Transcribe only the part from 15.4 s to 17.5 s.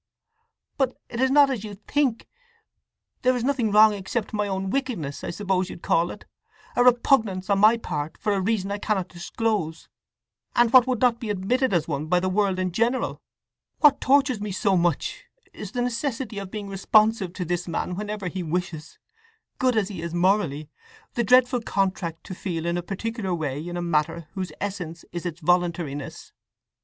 is the necessity of being responsive to